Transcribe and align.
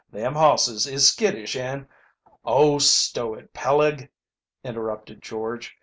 "Them 0.11 0.33
hosses 0.33 0.87
is 0.87 1.07
skittish, 1.11 1.55
and" 1.55 1.87
"Oh, 2.43 2.79
stow 2.79 3.35
it, 3.35 3.53
Peleg," 3.53 4.09
interrupted 4.63 5.21
George. 5.21 5.77